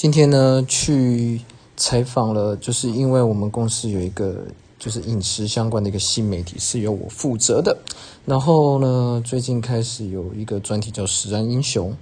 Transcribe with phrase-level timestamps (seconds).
[0.00, 1.42] 今天呢，去
[1.76, 4.46] 采访了，就是因为我们公司有一个
[4.78, 7.76] 就是饮食相关的一个新媒体是由我负责的。
[8.24, 11.94] 然后呢，最近开始有一个专题叫“食安英雄”，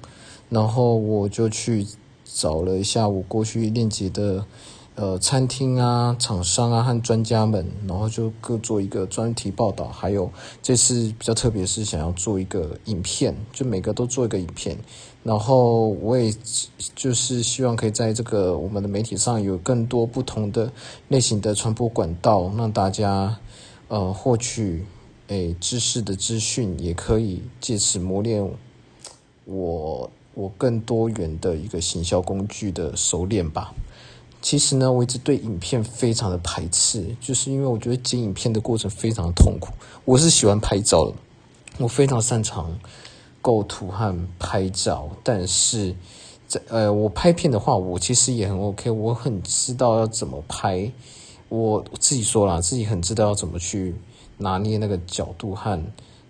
[0.48, 1.84] 然后我就去
[2.24, 4.44] 找了一下我过去链接的。
[5.00, 9.86] 呃，餐厅啊、厂商啊和专家们，然后就各做一个专题报道。
[9.86, 10.28] 还有
[10.60, 14.76] 这次比较特别是想要做一个影片，就每个都做一个影片。
[15.22, 16.34] 然后我也
[16.96, 20.72] 就是希望可以在这个我们的媒体上有更多不同的
[21.06, 23.38] 类型的传播管道，让大家
[23.86, 24.84] 呃获取
[25.28, 28.44] 诶知识的资讯，也可以借此磨练
[29.44, 33.72] 我我更多元的一个行销工具的熟练吧。
[34.40, 39.72] 其实呢，我一直对影片非常的排斥，就是因为我觉得剪影片的过程非常的痛苦。
[40.04, 41.14] 我是喜欢拍照的，
[41.78, 42.78] 我非常擅长
[43.42, 45.94] 构图和拍照，但是
[46.46, 50.90] 在呃，我拍片的话，我其实也很 OK，我很知道要怎么拍。
[51.48, 53.96] 我自己说了，自己很知道要怎么去
[54.36, 55.82] 拿捏那个角度和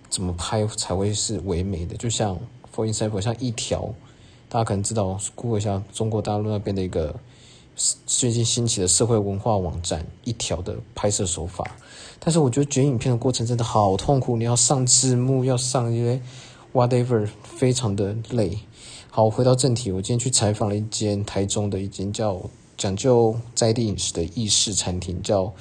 [0.09, 1.95] 怎么拍才会是唯美的。
[1.97, 2.39] 就像
[2.75, 3.95] For example，像一条，
[4.49, 7.15] 大家可能知道，Google 一下中国大陆那边的一个。
[8.07, 11.65] 最近兴起的社会文化网站一条的拍摄手法，
[12.19, 16.21] 但是我觉得剪影片的过程真的好痛苦，你要上字幕，要上一些
[16.73, 18.59] whatever，非常的累。
[19.11, 22.41] 好，回到正题，我今天去采访了一间台中的一间叫
[22.77, 25.53] 讲究在地饮食的意式餐厅，叫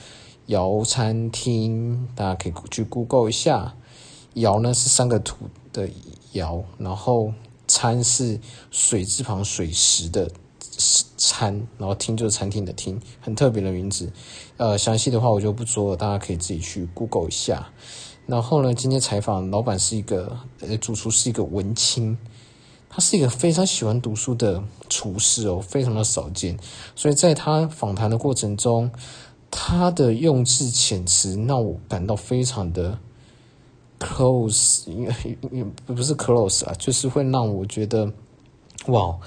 [0.48, 3.76] 窑餐厅，大家可以去 Google 一下。
[4.34, 5.36] 窑呢是三个土
[5.72, 5.88] 的
[6.32, 7.32] 窑，然后
[7.68, 8.40] 餐是
[8.72, 10.32] 水字旁水石的。
[10.78, 14.12] 餐，然后厅就是餐厅的厅，很特别的名字。
[14.58, 17.70] 呃，详细的话我就不说了，大家可以自己去 Google 一下。
[18.28, 22.18] 然后呢，今天采访老板是一个，呃，主厨是一个文青，
[22.90, 26.60] 他是一个非常喜欢读书的厨师哦，非常的少见。
[26.96, 28.92] 所以在他访谈的过程中，
[29.50, 33.00] 他的用字遣词让我感到非常的
[33.98, 38.12] close，因为不是 close 啊，就是会让我觉得，
[38.88, 39.18] 哇。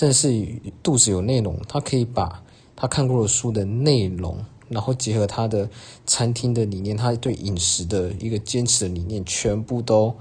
[0.00, 2.42] 正是肚子有内容，他可以把
[2.74, 5.68] 他看过的书的内容，然后结合他的
[6.06, 10.16] 餐厅的理念，他对饮食的一个坚持的理念，全部都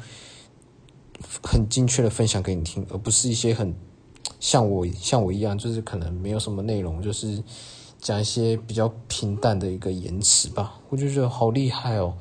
[1.41, 3.73] 很精确的分享给你听，而不是一些很
[4.41, 7.41] 像我像我一样，就是可能没有什么内容，就是
[8.01, 10.81] 讲一些比较平淡的一个言辞吧。
[10.89, 12.15] 我就觉得好厉害哦，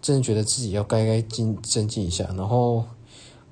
[0.00, 2.84] 真的觉得自己要该该精增进一下，然后。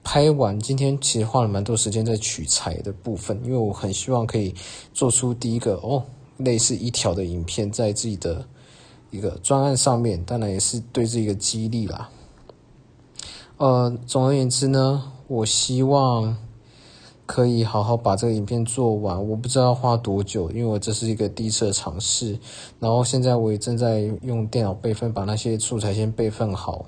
[0.05, 4.55] 拍完今天其实花了蛮多时间在取材的部分，因为我很希望可以
[4.93, 6.05] 做出第一个哦
[6.37, 8.47] 类似一条的影片，在自己的
[9.11, 12.11] 一个专案上面，当然也是对这个激励啦。
[13.57, 16.37] 呃，总而言之呢，我希望
[17.25, 19.29] 可以好好把这个影片做完。
[19.29, 22.39] 我不知道要花多久，因为我这是一个第一次的尝试。
[22.79, 26.85] 然后现在我也正在用电脑备份，把那些素材先备份好。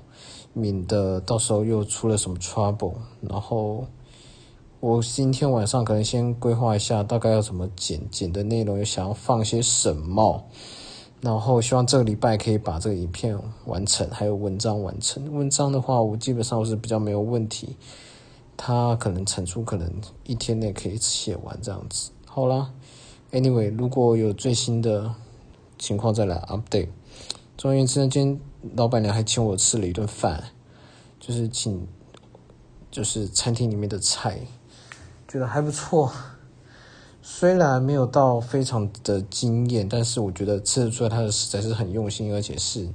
[0.57, 2.95] 免得到时候又出了什么 trouble。
[3.21, 3.85] 然后
[4.79, 10.43] 我今天晚上可能先规划一下，大概要怎么剪，剪的内容又想要放些什么。
[11.21, 15.33] 然后希望这个礼拜可以把这个影片完成，还有文章完成。
[15.33, 17.75] 文章的话，我基本上是比较没有问题。
[18.55, 19.91] 它可能产出可能
[20.25, 22.11] 一天内可以写完这样子。
[22.25, 22.71] 好啦
[23.31, 25.13] a n y w a y 如果有最新的
[25.77, 26.89] 情况再来 update。
[27.57, 28.39] 总而言之，今天
[28.75, 30.51] 老板娘还请我吃了一顿饭，
[31.19, 31.87] 就是请，
[32.91, 34.41] 就是餐厅里面的菜，
[35.27, 36.11] 觉得还不错。
[37.23, 42.87] 虽然没有到非常的惊艳，但是我觉得吃得出来他的实在是很用心，而且是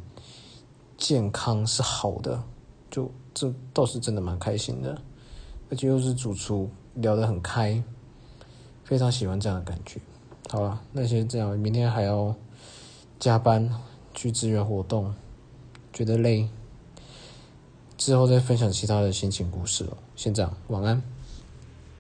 [0.97, 2.41] 健康是好的，
[2.89, 4.97] 就这倒是真的蛮开心的。
[5.71, 7.83] 而且又是主厨，聊得很开，
[8.85, 10.01] 非常喜欢这样的感觉。
[10.51, 12.33] 好了，那先这样，明天还要
[13.19, 13.69] 加班。
[14.15, 15.15] 去支援活动，
[15.93, 16.49] 觉得累，
[17.97, 19.97] 之后再分享其他的心情故事了。
[20.17, 21.03] 先这样，晚安。